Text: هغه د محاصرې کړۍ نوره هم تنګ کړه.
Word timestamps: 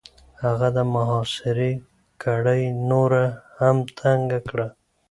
هغه 0.43 0.67
د 0.77 0.79
محاصرې 0.93 1.73
کړۍ 2.23 2.63
نوره 2.89 3.25
هم 3.57 3.77
تنګ 3.99 4.27
کړه. 4.49 4.67